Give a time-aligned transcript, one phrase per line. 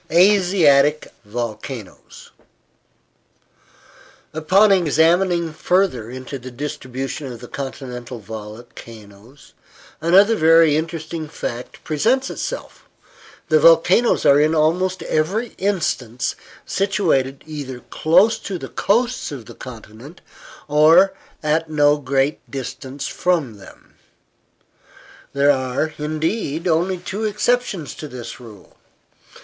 [0.09, 2.31] ASIATIC INLAND VOLCANOES
[4.33, 9.53] Upon examining further into the distribution of the continental volcanoes,
[10.01, 12.85] another very interesting fact presents itself.
[13.49, 19.53] The volcanoes are in almost every instance situated either close to the coasts of the
[19.53, 20.19] continent,
[20.67, 21.13] or
[21.43, 23.93] at no great distance from them.
[25.33, 28.77] There are, indeed, only two exceptions to this rule.